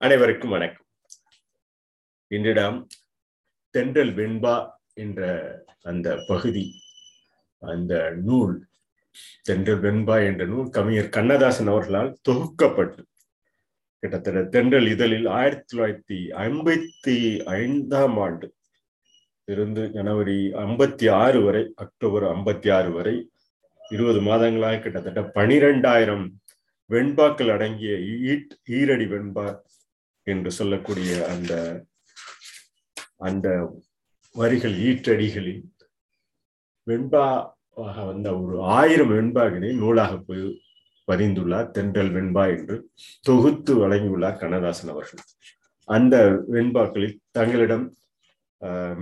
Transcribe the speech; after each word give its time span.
அனைவருக்கும் 0.00 0.50
வணக்கம். 0.50 0.86
இன்றிடம் 2.30 2.78
தென்றல் 3.74 4.12
வெண்பா 4.14 4.56
என்ற 4.94 5.20
அந்த 5.82 6.08
பகுதி 6.26 6.64
அந்த 7.62 7.92
நூல் 8.20 8.54
தென்றல் 9.44 9.80
வெண்பா 9.80 10.16
என்ற 10.24 10.44
நூல் 10.46 10.68
கவிஞர் 10.70 11.08
கண்ணதாசன் 11.08 11.68
அவர்களால் 11.68 12.10
தொகுக்கப்பட்டு 12.22 13.02
கிட்டத்தட்ட 14.02 14.42
தென்றல் 14.50 14.88
இதழில் 14.90 15.28
ஆயிரத்தி 15.36 15.66
தொள்ளாயிரத்தி 15.72 16.18
ஐம்பத்தி 16.44 17.16
ஐந்தாம் 17.56 18.18
ஆண்டு 18.18 18.48
இருந்து 19.48 19.84
ஜனவரி 19.90 20.40
ஐம்பத்தி 20.64 21.08
ஆறு 21.16 21.40
வரை 21.42 21.62
அக்டோபர் 21.76 22.26
ஐம்பத்தி 22.30 22.70
ஆறு 22.70 22.92
வரை 22.92 23.16
இருபது 23.82 24.22
மாதங்களாக 24.22 24.80
கிட்டத்தட்ட 24.80 25.22
பனிரெண்டாயிரம் 25.34 26.26
வெண்பாக்கள் 26.90 27.50
அடங்கிய 27.50 27.92
ஈட் 28.24 28.52
ஈரடி 28.70 29.06
வெண்பா 29.06 29.46
என்று 30.32 30.50
சொல்லக்கூடிய 30.58 31.10
அந்த 31.32 31.52
அந்த 33.28 33.48
வரிகள் 34.34 34.76
ஈற்றடிகளில் 34.88 35.62
வெண்பாவாக 36.86 37.96
வந்த 38.10 38.28
ஒரு 38.40 38.56
ஆயிரம் 38.78 39.12
வெண்பாவினை 39.12 39.70
நூலாக 39.82 40.12
போய் 40.28 40.44
பதிந்துள்ளார் 41.08 41.70
தென்றல் 41.76 42.12
வெண்பா 42.16 42.44
என்று 42.56 42.76
தொகுத்து 43.28 43.72
வழங்கியுள்ளார் 43.82 44.40
கண்ணதாசன் 44.42 44.92
அவர்கள். 44.94 45.22
அந்த 45.88 46.16
வெண்பாக்களில் 46.54 47.16
தங்களிடம் 47.38 47.86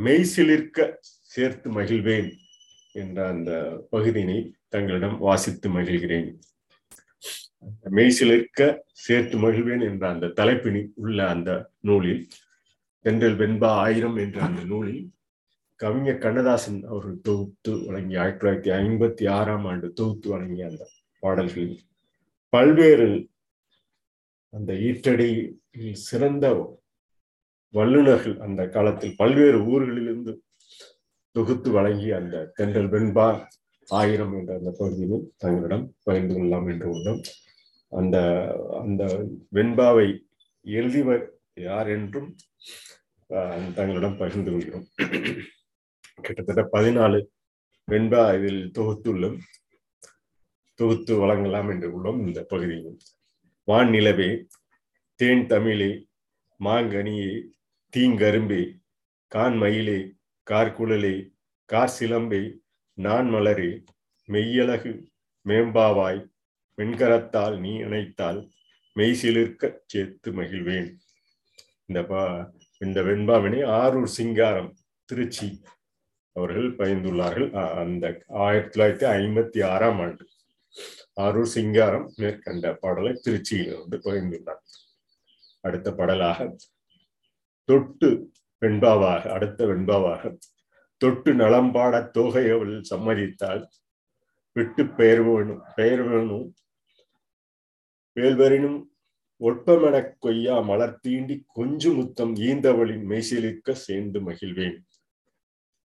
மெய்சிலிர்க்க 0.07 0.89
சேர்த்து 1.35 1.69
மகிழ்வேன் 1.77 2.31
என்ற 3.03 3.19
அந்த 3.29 3.51
பகுதியினை 3.91 4.39
தங்களிடம் 4.75 5.17
வாசித்து 5.27 5.69
மகிழ்கிறேன். 5.77 6.29
மெய்சிலிருக்க 7.91 8.61
சேர்த்து 9.05 9.37
மகிழ்வேன் 9.39 9.85
என்ற 9.89 10.05
அந்த 10.09 10.33
தலைப்பினி 10.37 10.83
உள்ள 10.95 11.19
அந்த 11.29 11.51
நூலில் 11.81 12.23
தென்றல் 13.05 13.39
வெண்பா 13.41 13.71
ஆயிரம் 13.85 14.17
என்ற 14.17 14.39
அந்த 14.43 14.63
நூலில் 14.65 15.03
கவிஞர் 15.81 16.19
கண்ணதாசன் 16.19 16.81
அவர்கள் 16.85 17.19
தொகுத்து 17.21 17.73
வழங்கிய 17.87 18.21
ஆயிரத்தி 18.21 18.41
தொள்ளாயிரத்தி 18.41 18.71
ஐம்பத்தி 18.81 19.25
ஆறாம் 19.29 19.65
ஆண்டு 19.65 19.89
தொகுத்து 19.93 20.29
வழங்கிய 20.29 20.67
அந்த 20.67 20.85
பாடல்களில் 21.23 21.77
பல்வேறு 22.53 23.09
அந்த 24.53 24.73
ஈற்றடியில் 24.89 25.95
சிறந்த 26.03 26.47
வல்லுநர்கள் 27.75 28.37
அந்த 28.39 28.63
காலத்தில் 28.69 29.17
பல்வேறு 29.17 29.59
ஊர்களிலிருந்து 29.67 30.33
தொகுத்து 31.37 31.71
வழங்கிய 31.71 32.17
அந்த 32.17 32.45
தென்றல் 32.57 32.91
வெண்பா 32.93 33.27
ஆயிரம் 33.89 34.35
என்ற 34.39 34.51
அந்த 34.55 34.71
பகுதியிலும் 34.79 35.25
தங்களிடம் 35.37 35.87
பகிர்ந்து 36.05 36.35
கொள்ளலாம் 36.35 36.69
என்று 36.69 36.87
உள்ளோம். 36.93 37.23
அந்த 37.93 38.17
அந்த 38.83 39.03
வெண்பாவை 39.51 40.09
எழுதிவர் 40.65 41.25
யார் 41.69 41.89
என்றும் 41.89 42.31
தங்களிடம் 43.75 44.17
பகிர்ந்து 44.17 44.51
கொள்கிறோம். 44.53 44.87
கிட்டத்தட்ட 46.23 46.63
பதினாலு 46.73 47.21
வெண்பா 47.89 48.23
இதில் 48.39 48.63
தொகுத்துள்ளோம் 48.79 49.39
தொகுத்து 50.79 51.13
வழங்கலாம் 51.19 51.69
என்று 51.71 51.89
உள்ளோம் 51.95 52.21
இந்த 52.27 52.41
பகுதியில். 52.53 52.99
வான் 53.69 53.89
நிலவே 53.89 54.31
தேன் 55.21 55.47
தமிழே 55.47 55.93
மாங்கனியே 56.61 57.33
தீங்கரும்பே 57.93 58.63
கான் 59.33 59.57
மயிலே 59.57 59.99
கார்குழலே 60.47 61.17
கார் 61.71 61.95
சிலம்பே 61.99 62.43
நான் 62.99 63.29
மலரே 63.35 63.71
மெய்யழகு 64.29 64.93
மேம்பாவாய் 65.47 66.21
வெண்கரத்தால் 66.79 67.57
நீ 67.65 67.73
இணைத்தால் 67.87 68.41
மெய்சிலிருக்க 68.97 69.71
சேர்த்து 69.87 70.31
மகிழ்வேன். 70.33 70.91
இந்த 71.87 72.01
பா 72.11 72.23
இந்த 72.81 73.03
வெண்பாவினை 73.03 73.61
ஆரூர் 73.81 74.11
சிங்காரம் 74.19 74.71
திருச்சி 75.09 75.49
அவர்கள் 76.37 76.71
பயந்துள்ளார்கள் 76.79 77.51
அந்த 77.83 78.05
ஆயிரத்தி 78.45 78.73
தொள்ளாயிரத்தி 78.75 79.07
ஐம்பத்தி 79.19 79.61
ஆறாம் 79.73 80.01
ஆண்டு 80.01 80.25
ஆரூர் 81.21 81.53
சிங்காரம் 81.57 82.07
மேற்கண்ட 82.17 82.73
பாடலை 82.75 83.13
திருச்சியில் 83.25 83.79
வந்து 83.81 83.99
பகிர்ந்துள்ளார். 84.07 84.63
அடுத்த 85.61 85.89
பாடலாக 85.93 86.49
தொட்டு 87.69 88.11
வெண்பாவாக 88.63 89.31
அடுத்த 89.37 89.67
வெண்பாவாக 89.67 90.33
தொட்டு 91.01 91.31
நலம்பாட 91.35 91.95
தொகை 92.17 92.45
அவள் 92.51 92.75
சம்மதித்தால் 92.91 93.63
விட்டு 94.57 94.83
பெயர் 94.99 95.23
வேணும் 95.23 95.63
பெயர் 95.75 96.03
வேணும் 96.03 96.47
வேல்வரினும் 98.21 98.83
ஒட்பமெனக் 99.41 100.15
கொய்யா 100.19 100.61
மலர் 100.61 101.01
தீண்டி 101.09 101.45
கொஞ்சு 101.47 101.93
முத்தம் 101.93 102.35
ஈந்தவளின் 102.35 103.05
மெய்சிலிருக்க 103.05 103.73
சேர்ந்து 103.73 104.21
மகிழ்வேன். 104.21 104.77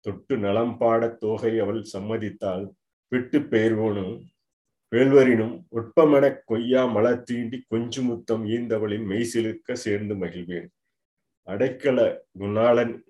தொட்டு 0.00 0.39
நலம் 0.39 0.78
பாட 0.78 1.09
தோகை 1.09 1.59
அவள் 1.59 1.84
சம்மதித்தால் 1.93 2.69
விட்டு 3.09 3.39
பெயர்வோனும் 3.41 4.25
வேல்வரினும் 4.97 5.62
ஒட்பமெனக் 5.71 6.43
கொய்யா 6.44 6.87
மலர் 6.87 7.25
தீண்டி 7.31 7.62
கொஞ்சு 7.69 8.03
முத்தம் 8.03 8.47
ஈந்தவளின் 8.47 9.06
மெய்சிலிருக்க 9.06 9.72
சேர்ந்து 9.72 10.15
மகிழ்வேன். 10.15 10.69
அடைக்கல 11.47 12.19
குணாளன் 12.39 13.00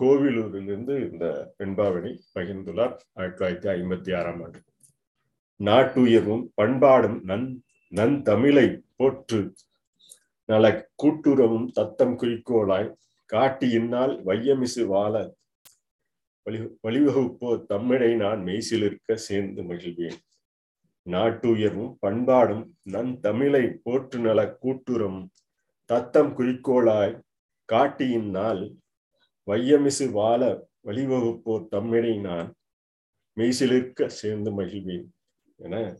கோவிலூரிலிருந்து 0.00 1.12
இந்த 1.12 1.54
பெண்பாவினை 1.58 2.20
பகிர்ந்துள்ளார். 2.38 2.96
ஆயிரத்தி 3.12 3.44
தொள்ளாயிரத்தி 3.44 3.72
ஐம்பத்தி 3.72 4.16
ஆறாம் 4.16 4.42
ஆண்டு. 4.42 4.62
நாட்டுயர்வும் 5.58 6.48
பண்பாடும் 6.54 7.22
நன் 7.22 7.62
நன் 7.90 8.22
தமிழை 8.22 8.82
போற்று. 8.96 9.54
நல 10.44 10.90
கூட்டுறவும் 11.02 11.70
தத்தம் 11.72 12.18
குறிக்கோளாய் 12.18 12.94
காட்டி 13.26 13.70
இன்னால் 13.70 14.24
வையமிசு 14.24 14.86
வாழ. 14.86 15.34
வழி 16.42 16.58
வழிவகுப்போ 16.82 17.64
தம்மிடை 17.68 18.16
நான் 18.16 18.40
மெய்சிலிருக்க 18.44 19.14
சேர்ந்து 19.14 19.62
மகிழ்வேன். 19.62 20.18
நாட்டுயர்வும் 21.06 21.94
பண்பாடும் 21.98 22.64
நன் 22.82 23.20
தமிழை 23.20 23.80
போற்று 23.82 24.18
நல 24.20 24.56
கூட்டுறவும் 24.62 25.28
தத்தம் 25.84 26.38
குறிக்கோளாய் 26.38 27.20
காட்டியின் 27.64 28.30
நாள் 28.30 28.62
வையமிசு 29.46 30.10
வாழ 30.10 30.68
வழிவகுப்போர் 30.84 31.66
தம்மிடை 31.70 32.20
நான் 32.20 32.54
மெய்சிலிருக்க 33.36 34.06
சேர்ந்து 34.06 34.60
மகிழ்வேன். 34.60 35.06
என 35.56 35.96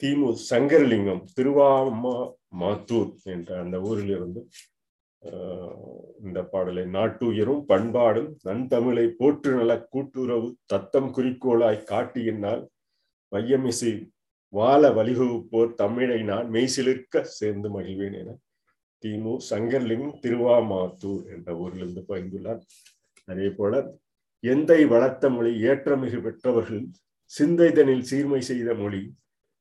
திமு 0.00 0.28
சங்கரலிங்கம் 0.50 1.22
திருவாமா 1.36 2.16
மாத்தூர் 2.60 3.10
என்ற 3.32 3.50
அந்த 3.62 3.76
ஊரிலிருந்து 3.80 4.40
இந்த 6.26 6.38
பாடலை 6.52 6.84
நாட்டுயரும் 6.94 7.64
பண்பாடும் 7.70 8.30
நன்தமிழை 8.44 9.06
போற்று 9.18 9.50
நல 9.58 9.72
கூட்டுறவு 9.92 10.48
தத்தம் 10.66 11.10
குறிக்கோளாய் 11.16 11.86
காட்டியினால் 11.90 12.62
வையமிசை 13.32 13.92
வாழ 14.52 14.82
வழிவகுப்போர் 14.90 15.74
தமிழை 15.74 16.20
நான் 16.22 16.48
மெய்சிலிருக்க 16.50 17.22
சேர்ந்து 17.38 17.68
மகிழ்வேன் 17.76 18.16
என 18.20 18.30
திமு 19.02 19.34
சங்கர்லிங்கம் 19.50 20.16
திருவாமாத்தூர் 20.24 21.22
என்ற 21.34 21.50
ஊரிலிருந்து 21.62 22.02
பகிர்ந்துள்ளார். 22.08 22.62
அதே 23.28 23.48
போல 23.58 23.74
எந்தை 24.44 24.80
வளர்த்த 24.88 25.30
மொழி 25.30 25.52
ஏற்றமிகு 25.68 26.18
பெற்றவர்கள் 26.26 26.84
சிந்தைதனில் 27.32 28.06
சீர்மை 28.10 28.40
செய்த 28.50 28.70
மொழி 28.74 29.02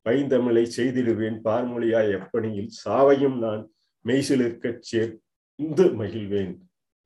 பைந்தமிழை 0.10 0.66
செய்திடுவேன். 0.78 1.38
பார்மொழியாய் 1.48 2.16
எப்பணியில் 2.20 2.72
சாவையும் 2.84 3.38
நான் 3.38 3.64
மெய்சிலிருக்க 4.06 4.68
சேர்ந்து 4.92 5.86
மகிழ்வேன் 6.02 6.54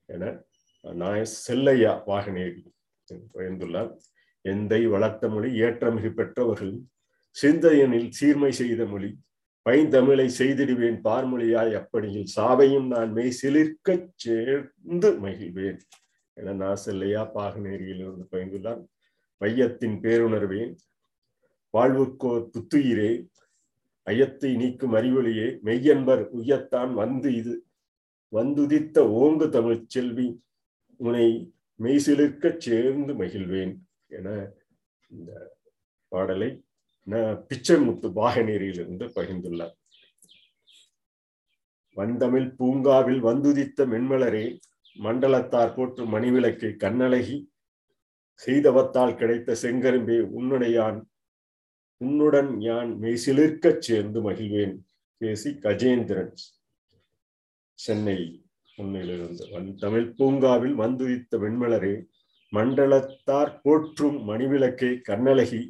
என 0.09 0.23
நாய 0.83 1.19
செல்லையா 1.45 1.91
வாகனேரி 2.07 2.61
பயந்துள்ளார். 3.35 3.91
எந்தை 4.45 4.79
வளர்த்த 4.93 5.29
மொழி 5.33 5.49
ஏற்றமிகு 5.65 6.09
பெற்றவர்கள் 6.13 6.73
சிந்தையனில் 7.35 8.09
சீர்மை 8.11 8.51
செய்த 8.51 8.85
மொழி 8.85 9.09
பைந்தமிழை 9.65 10.27
செய்திடுவேன். 10.39 10.97
பார்மொழியாய் 11.07 11.73
அப்படியில் 11.79 12.27
சாவையும் 12.35 12.87
நான் 12.93 13.11
மெய் 13.11 13.37
சிலிர்க்க 13.41 13.97
சேர்ந்து 14.15 15.09
மகிழ்வேன் 15.25 15.79
என 16.37 16.53
நாசல்லையா 16.63 17.23
பாகநேரியில் 17.37 18.01
இருந்து 18.03 18.25
பயின்றுள்ளார் 18.31 18.81
மையத்தின் 19.41 19.97
பேருணர்வே 20.03 20.61
வாழ்வுக்கோர் 21.73 22.43
புத்துயிரே. 22.53 23.11
ஐயத்தை 24.07 24.49
நீக்கும் 24.61 24.95
அறிவொழியே 24.99 25.47
மெய்யன்பர் 25.67 26.23
உயத்தான் 26.39 26.91
வந்து 27.01 27.29
இது. 27.41 27.53
வந்துதித்த 28.33 28.97
ஓங்கு 29.21 29.45
தமிழ் 29.55 29.85
செல்வி 29.93 30.27
உனை 30.99 31.27
மெய்சிலிருக்க 31.79 32.51
சேர்ந்து 32.65 33.13
மகிழ்வேன் 33.21 33.73
என 34.17 34.27
இந்த 35.09 35.31
பாடலை 36.11 36.49
பிச்சைமுத்து 37.47 38.07
பாகநேரியிலிருந்து 38.19 39.05
பகிர்ந்துள்ளார். 39.15 39.73
வந்தமிழ் 41.97 42.47
பூங்காவில் 42.59 43.21
வந்துதித்த 43.29 43.85
மென்மலரே 43.93 44.45
மண்டலத்தார் 44.95 45.73
போற்று 45.75 46.03
மணிவிளக்கை 46.13 46.71
கண்ணழகி 46.83 47.37
செய்தவத்தால் 48.41 49.17
கிடைத்த 49.19 49.55
செங்கரும்பே 49.63 50.19
உன்னுடையான் 50.37 50.99
உன்னுடன் 52.03 52.61
யான் 52.61 52.91
மெய்சிலிருக்கச் 52.99 53.85
சேர்ந்து 53.87 54.31
மகிழ்வேன். 54.31 54.75
பேசி 55.17 55.49
கஜேந்திரன் 55.49 56.33
சென்னை 57.73 58.19
உன்னிலிருந்து 58.77 59.51
வன் 59.51 59.75
தமிழ் 59.75 60.13
பூங்காவில் 60.13 60.77
வந்துதித்த 60.77 61.37
வெண்மலரே 61.37 61.93
மண்டலத்தார் 62.51 63.59
போற்றும் 63.63 64.17
மணிவிளக்கே 64.29 64.91
கண்ணழகி 65.09 65.61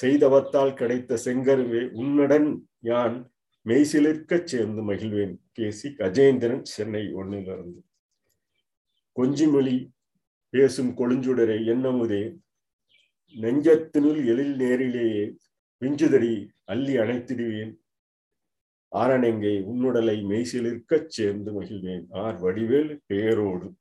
செய்தவத்தால் 0.00 0.74
கிடைத்த 0.74 1.18
செங்கருவே 1.24 1.88
உன்னுடன் 1.90 2.68
யான் 2.80 3.30
மெய்சிலிருக்கச் 3.64 4.44
சேர்ந்து 4.44 4.82
மகிழ்வேன். 4.92 5.34
கேசி 5.58 5.88
கஜேந்திரன் 5.98 6.62
சென்னை 6.62 7.02
ஒன்னிலிருந்து. 7.14 7.80
கொஞ்சிமொழி 9.16 9.88
பேசும் 10.48 10.96
கொழுஞ்சுடரே 10.96 11.58
என்னமுதே? 11.72 12.22
நெஞ்சத்தினுள் 13.40 14.20
எழில் 14.26 14.56
நேரிலேயே 14.56 15.36
விஞ்சுதடி 15.84 16.48
அள்ளி 16.64 16.96
அணைத்திடுவேன். 16.96 17.74
ஆரணங்கை 18.92 19.62
உன்னுடலை 19.62 20.24
மெய்சிலிருக்கச் 20.24 21.06
சேர்ந்து 21.06 21.62
மகிழ்வேன். 21.62 22.04
ஆர் 22.10 22.40
வடிவேல் 22.40 22.98
பேரோடு 23.06 23.74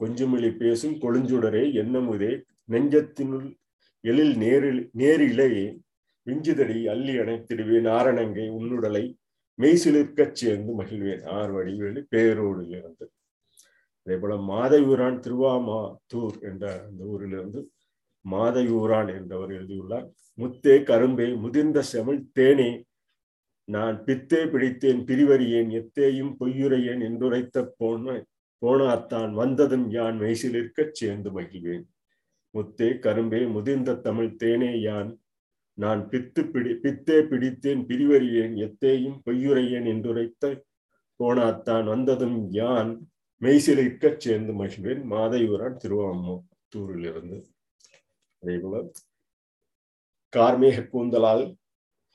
கொஞ்சமிழி 0.00 0.56
பேசும் 0.56 0.94
கொழுஞ்சுடரே 0.94 1.64
என்னமுதே? 1.80 2.42
நெஞ்சத்தினுள் 2.70 3.56
எழில் 4.00 4.36
நேரில் 4.36 4.90
நேரிலேயே 4.92 5.80
விஞ்சுதடி 6.26 6.84
அள்ளி 6.90 7.18
அணைத்திடுவேன். 7.18 7.88
ஆரணங்கை 7.98 8.48
உன்னுடலை 8.48 9.16
மெய்சிலிருக்கச் 9.60 10.38
சேர்ந்து 10.42 10.82
மகிழ்வேன். 10.82 11.24
ஆர் 11.26 11.50
வடிவேலு 11.50 12.06
பேரோடு 12.08 12.68
இருந்து. 12.68 13.12
அதே 14.04 14.16
போல 14.16 14.34
மாதையூரான் 14.34 15.20
திருவாமாத்தூர் 15.24 16.40
என்ற 16.40 16.84
அந்த 16.88 17.04
ஊரிலிருந்து 17.04 17.70
மாதையூரான் 18.30 19.14
என்றவர் 19.14 19.52
எழுதியுள்ளார். 19.52 20.10
முத்தே 20.38 20.82
கரும்பே 20.82 21.26
முதிர்ந்த 21.34 21.82
செமிழ் 21.92 22.22
தேனே 22.38 22.82
நான் 23.64 24.04
பித்தே 24.04 24.44
பிடித்தேன் 24.44 25.02
பிரிவறியேன் 25.08 25.70
எத்தேயும் 25.80 26.32
பொய்யுரையேன் 26.40 27.02
என்றுரைத்த 27.08 27.68
போன 27.76 28.24
போனார்த்தான் 28.62 29.32
வந்ததும் 29.32 29.90
யான் 29.90 30.20
மெய்சிலிருக்கச் 30.20 30.98
சேர்ந்து 31.00 31.40
மகிழ்வேன். 31.40 31.84
முத்தே 32.54 32.98
கரும்பே 32.98 33.46
முதிர்ந்த 33.46 33.94
தமிழ் 33.94 34.36
தேனே 34.44 34.80
யான் 34.80 35.20
நான் 35.74 36.08
பித்து 36.08 36.50
பிடி 36.50 36.74
பித்தே 36.74 37.18
பிடித்தேன் 37.20 37.84
பிரிவறியேன் 37.90 38.54
எத்தேயும் 38.66 39.18
பொய்யுரையேன் 39.24 39.86
என்றுரைத்த 39.94 40.60
போனாத்தான் 41.20 41.84
வந்ததும் 41.84 42.46
யான் 42.50 43.10
மெய்சிலிருக்கச் 43.40 44.16
சேர்ந்து 44.16 44.64
மகிழ்வேன். 44.64 45.02
மாதையூரான் 45.10 45.76
திருவாமூரிலிருந்து 45.84 47.44
அதேபோல 48.42 48.76
கார்மேக 50.32 50.78
கூந்தலால் 50.92 51.44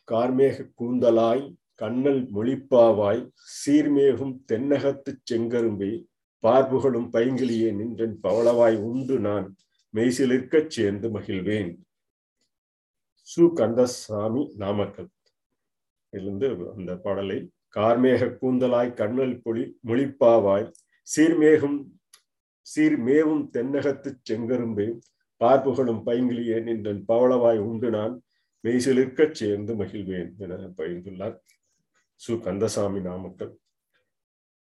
கார்மேக 0.07 0.68
கூந்தலாய் 0.81 1.44
கண்ணல் 1.75 2.21
மொழிப்பாவாய் 2.33 3.21
சீர்மேகும் 3.57 4.35
தென்னகத்து 4.51 5.12
செங்கரும்பி 5.31 5.91
பார்ப்புகளும் 6.44 7.09
பைங்கிலியே 7.13 7.69
நின்றன் 7.71 8.15
பவளவாய் 8.21 8.77
உண்டு 8.81 9.19
நான் 9.19 9.45
மெய்சிலிருக்கச் 9.94 10.69
சேர்ந்து 10.69 11.07
மகிழ்வேன். 11.09 11.71
சு. 13.27 13.44
கந்தசாமி 13.53 14.44
நாமக்கல். 14.56 15.09
இருந்து 16.13 16.47
அந்த 16.75 16.95
பாடலை 16.95 17.38
கார்மேக 17.75 18.29
கூந்தலாய் 18.41 18.94
கண்ணல் 18.94 19.41
பொழி 19.45 19.63
மொழிப்பாவாய் 19.88 20.68
சீர்மேகும் 21.07 21.79
சீர்மேவும் 22.68 23.44
தென்னகத்து 23.53 24.09
செங்கரும்பே 24.29 24.88
பார்ப்புகளும் 25.44 26.01
பைங்கிலியே 26.06 26.68
இந்த 26.68 26.94
பவளவாய் 26.94 27.57
உண்டு 27.57 27.89
நான். 27.89 28.22
மெய்சிலிருக்கச் 28.63 29.31
சேர்ந்து 29.31 29.75
மகிழ்வேன் 29.75 30.31
என 30.38 30.56
பகிர்ந்துள்ளார் 30.56 31.38
சு. 32.28 32.39
கந்தசாமி 32.39 33.00
நாமக்கல். 33.00 33.57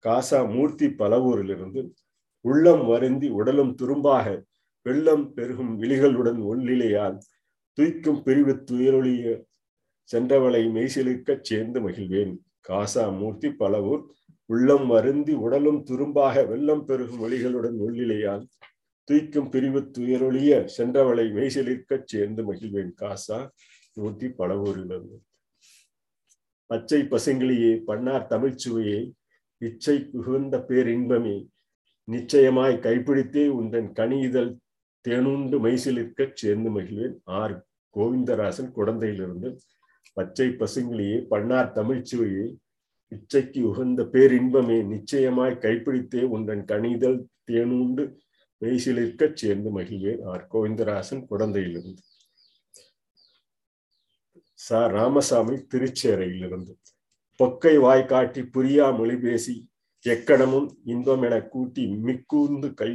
காசா 0.05 0.55
மூர்த்தி 0.55 0.87
பலவூரிலிருந்து 0.87 1.94
உள்ளம் 2.40 2.87
வருந்தி 2.87 3.28
உடலும் 3.28 3.75
துரும்பாக 3.82 4.43
வெள்ளம் 4.82 5.32
பெருகும் 5.32 5.82
விழிகளுடன் 5.82 6.40
ஒல்லிலையால் 6.43 7.19
துய்க்கும் 7.78 8.23
பிரிவு 8.23 8.64
துயரொழிய 8.70 9.43
சென்றவளை 10.12 10.62
மெய்சிலிருக்கச் 10.70 11.40
சேர்ந்து 11.40 11.88
மகிழ்வேன். 11.88 12.38
காசா 12.69 13.19
மூர்த்தி 13.19 13.49
பலவூர் 13.49 14.02
உள்ளம் 14.46 14.87
வருந்தி 14.87 15.32
உடலும் 15.32 15.84
துரும்பாக 15.84 16.46
வெள்ளம் 16.46 16.84
பெருகும் 16.84 17.23
ஒளிகளுடன் 17.23 17.76
உள்ளிலையால் 17.88 18.44
துய்க்கும் 19.11 19.50
பிரிவு 19.50 19.81
துயரொழிய 19.81 20.69
சென்றவளை 20.76 21.25
மெய்சிலிருக்கச் 21.37 22.05
சேர்ந்து 22.05 22.55
மகிழ்வேன் 22.55 22.93
காசா. 23.00 23.49
மூர்த்தி 23.94 24.26
பலவூரிலிருந்து 24.26 25.17
பச்சை 26.67 27.03
பசுங்கிளியே 27.03 27.82
பன்னார் 27.85 28.26
தமிழ்ச்சுவையே 28.31 29.12
இச்சை 29.58 29.99
புகுந்த 29.99 30.64
பேரின்பமே 30.69 31.47
நிச்சயமாய் 32.05 32.75
கைப்பிடித்தே 32.76 33.44
உந்தன் 33.61 33.93
கனிதழ் 33.93 34.50
தேனுண்டு 35.09 35.56
மைசிலிருக்கச் 35.67 36.35
சேர்ந்து 36.35 36.81
மகிழ்வேன். 36.81 37.17
ஆர். 37.25 37.67
கோவிந்தராசன் 37.97 38.73
குழந்தையிலிருந்து 38.76 39.56
பச்சை 40.12 40.49
பசுங்கிளியே 40.49 41.26
பன்னார் 41.26 41.73
தமிழ்ச்சுவையே 41.75 42.55
இச்சைக்கு 43.12 43.61
உகந்த 43.62 44.02
பேரின்பமே 44.02 44.87
நிச்சயமாய் 44.87 45.59
கைப்பிடித்தே 45.61 46.23
உந்தன் 46.37 46.64
கனிதழ் 46.64 47.19
தேனுண்டு 47.50 48.05
மெய்சிலிருக்கச் 48.62 49.37
சேர்ந்து 49.37 49.70
மகிழ்வேன் 49.70 50.23
ஆர் 50.25 50.44
கோவிந்தராசன் 50.53 51.23
குழந்தையிலிருந்து 51.31 52.03
ச 54.58 54.79
ராமசாமி 54.88 55.56
திருச்சேரையிலிருந்து. 55.75 56.73
பொக்கை 57.41 57.75
வாய் 57.76 58.06
காட்டி 58.06 58.43
புரியா 58.55 58.87
மொழி 58.99 59.17
பேசி 59.17 59.55
எக்கணமும் 60.05 60.69
இன்பம் 60.85 61.23
என 61.23 61.37
கூட்டி 61.47 61.85
மிக்கூர்ந்து 62.06 62.69
கை 62.75 62.93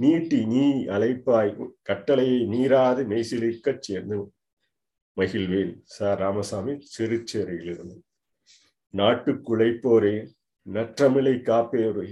நீட்டி 0.00 0.40
நீ 0.46 0.64
அழைப்பாய் 0.86 1.52
கட்டளையை 1.82 2.40
மீறாது 2.46 3.02
மெய்சிலிருக்கச் 3.06 3.80
சேர்ந்து 3.80 4.18
மகிழ்வேன் 5.16 5.72
ச 5.94 6.14
ராமசாமி 6.14 6.74
சிறுச்சேரையிலிருந்து 6.94 7.96
நாட்டுக்குழைப்போரே 8.94 10.16
நற்றமிழை 10.66 11.34
காப்பேரே 11.42 12.08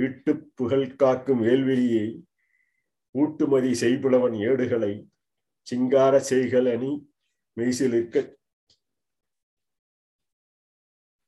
வீட்டு 0.00 0.32
புகழ் 0.54 0.88
காக்கும் 0.96 1.44
வேல்வெளியை 1.46 2.08
ஊட்டுமதி 3.14 3.72
செய்புலவன் 3.82 4.36
ஏடுகளை 4.48 4.92
சிங்கார 5.66 6.14
செய்கள் 6.30 6.68
அணி 6.74 6.92
மெய்சிலிருக்க 7.56 8.18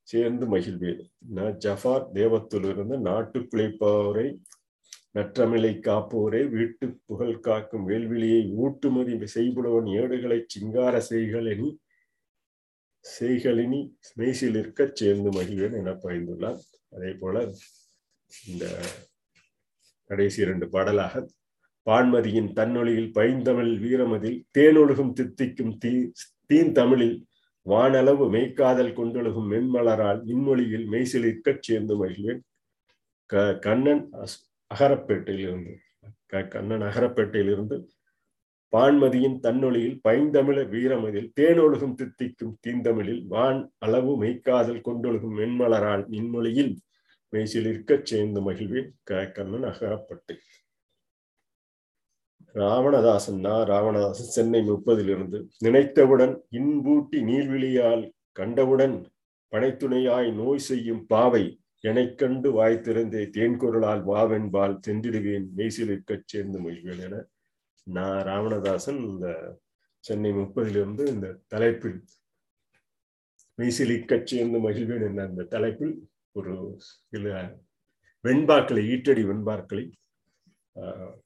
சேர்ந்து 0.09 0.47
மகிழ்வேன் 0.47 1.03
நான் 1.37 1.57
ஜஃபார் 1.65 2.07
தேவத்திலிருந்து 2.17 2.97
நாட்டு 3.09 3.39
பிழைப்பவரை 3.51 4.27
நற்றமிழை 5.17 5.73
காப்போரே 5.87 6.43
வீட்டு 6.49 6.87
புகழ் 7.09 7.43
காக்கும் 7.47 7.87
வேல்விழியை 7.89 8.43
ஊட்டுமதி 8.65 9.15
செய்புலவன் 9.35 9.89
ஏடுகளை 10.01 10.39
சிங்கார 10.47 10.95
செய்களனி 11.11 11.69
செய்களினி 13.05 13.81
மெய்சிலிருக்க 14.19 14.81
சேர்ந்து 14.93 15.31
மகிழ்வேன் 15.31 15.77
என 15.81 15.95
பயந்துள்ளார். 16.05 16.61
அதே 16.93 17.13
போல 17.21 17.37
இந்த 18.49 18.65
கடைசி 20.11 20.41
இரண்டு 20.43 20.67
பாடலாக 20.69 21.25
பான்மதியின் 21.87 22.51
தன்னொழியில் 22.53 23.11
பைந்தமிழ் 23.13 23.73
வீரமதில் 23.79 24.39
தேனொழுகும் 24.59 25.13
தித்திக்கும் 25.13 25.75
தீ 25.79 25.93
தீன் 26.47 26.73
தமிழில் 26.73 27.17
வானளவு 27.67 28.25
மெய்க்காதல் 28.31 28.97
கொண்டொழுகும் 28.97 29.49
மென்மலரால் 29.51 30.21
இன்மொழியில் 30.27 30.87
மெய்சிலிருக்கச் 30.91 31.63
சேர்ந்து 31.63 31.95
மகிழ்வேன். 31.97 32.41
க 33.31 33.43
கண்ணன் 33.59 34.03
அகரப்பேட்டையிலிருந்து 34.71 35.75
க 36.27 36.43
கண்ணன் 36.45 36.83
அகரப்பேட்டையிலிருந்து 36.83 37.77
பான்மதியின் 38.73 39.39
தன்னொழியில் 39.41 39.99
பைந்தமிழ 40.09 40.59
வீரமதில் 40.69 41.33
தேனொழுகும் 41.41 41.95
தித்திக்கும் 41.95 42.55
தீந்தமிழில் 42.67 43.23
வான் 43.27 43.61
அளவு 43.79 44.13
மெய்க்காதல் 44.23 44.85
கொண்டொழுகும் 44.85 45.37
மென்மலரால் 45.41 46.05
இன்மொழியில் 46.11 46.73
மெய்சிலிருக்கச் 47.33 48.09
சேர்ந்து 48.11 48.41
மகிழ்வேன். 48.51 48.91
க 49.05 49.21
அகப்பட்டு 49.71 50.35
ராவணதாசன் 52.55 53.41
ராவணதாசன் 53.71 54.35
சென்னை 54.37 54.61
முப்பதிலிருந்து. 54.71 55.39
நினைத்தவுடன் 55.59 56.35
இன்பூட்டி 56.51 57.19
நீர்விழியால் 57.31 58.05
கண்டவுடன் 58.33 58.97
பனைத்துணையாய் 59.53 60.31
நோய் 60.33 60.59
செய்யும் 60.59 61.07
பாவை 61.07 61.45
எனைக் 61.85 62.19
கண்டு 62.19 62.49
வாய் 62.53 62.83
திறந்தே 62.87 63.23
தேன்குரலால் 63.37 64.03
வாவென்பால் 64.03 64.77
சென்றிடுவேன் 64.87 65.47
மெய்சிலிருக்கச் 65.57 66.27
சேர்ந்து 66.27 66.59
மகிழ்வேன் 66.59 67.03
என 67.07 67.17
நான் 67.87 68.21
ராவணதாசன் 68.23 69.01
இந்த 69.09 69.27
சென்னை 70.05 70.33
முப்பதிலிருந்து 70.33 71.07
இந்த 71.07 71.29
தலைப்பில் 71.49 71.99
மெய்சிலிக்கச் 73.59 74.27
சேர்ந்து 74.27 74.59
மகிழ்வேன் 74.59 75.05
என்ற 75.09 75.23
அந்த 75.23 75.43
தலைப்பில் 75.45 75.95
ஒரு 76.33 76.55
சில 76.79 77.27
வெண்பாக்களை 78.25 78.83
ஈட்டடி 78.95 79.23
வெண்பாக்களை 79.31 79.85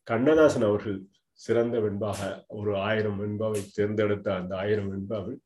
கண்ணதாசன் 0.03 0.63
அவர்கள் 0.63 0.99
சிறந்த 1.33 1.81
வெண்பாக 1.81 2.47
ஒரு 2.49 2.73
ஆயிரம் 2.77 3.19
வெண்பாவை 3.19 3.61
தேர்ந்தெடுத்த 3.73 4.35
அந்த 4.35 4.57
ஆயிரம் 4.57 4.91
வெண்பாவில் 4.93 5.41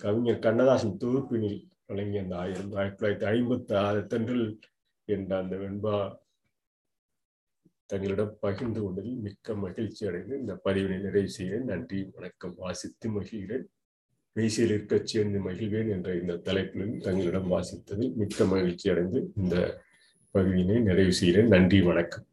கவிஞர் 0.00 0.38
கண்ணதாசன் 0.38 1.00
தொகுப்பினில் 1.04 1.60
வழங்கிய 1.86 2.22
அந்த 2.22 2.36
ஆயிரம் 2.36 2.72
ஆயிரத்தி 2.72 3.00
தொள்ளாயிரத்தி 3.00 3.28
ஐம்பத்தி 3.34 3.74
ஆறு 3.76 4.06
தென்றில் 4.06 4.48
என்ற 5.04 5.38
அந்த 5.38 5.56
வெண்பா 5.56 5.96
தங்களிடம் 7.86 8.36
பகிர்ந்து 8.40 8.80
கொண்டதில் 8.82 9.20
மிக்க 9.26 9.54
மகிழ்ச்சி 9.54 10.06
அடைந்து 10.06 10.38
இந்த 10.38 10.54
பதிவினை 10.64 10.98
நிறைவு 11.00 11.28
செய்கிறேன். 11.28 11.64
நன்றி 11.64 12.10
வணக்கம். 12.14 12.54
வாசித்து 12.56 13.20
மகிழ்கிறேன். 13.20 13.66
மீசையில் 14.38 14.72
இருக்கச் 14.74 15.06
சேர்ந்து 15.06 15.38
மகிழ்வேன் 15.50 15.90
என்ற 15.90 16.14
இந்த 16.14 16.34
தலைப்பிலும் 16.34 16.98
தங்களிடம் 16.98 17.50
வாசித்ததில் 17.50 18.14
மிக்க 18.14 18.44
மகிழ்ச்சி 18.44 18.90
அடைந்து 18.90 19.32
இந்த 19.36 19.82
பகுதியினை 20.30 20.80
நிறைவு 20.80 21.12
செய்கிறேன். 21.12 21.48
நன்றி 21.48 21.80
வணக்கம். 21.82 22.27